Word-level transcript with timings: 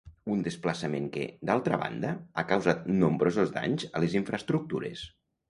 Un 0.35 0.39
desplaçament 0.45 1.03
que, 1.17 1.25
d'altra 1.49 1.79
banda, 1.83 2.15
ha 2.35 2.45
causat 2.53 2.89
nombrosos 3.05 3.55
danys 3.59 3.87
a 3.93 4.03
les 4.07 4.19
infraestructures. 4.23 5.07